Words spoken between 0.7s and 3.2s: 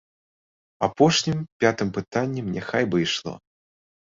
Апошнім, пятым пытаннем няхай бы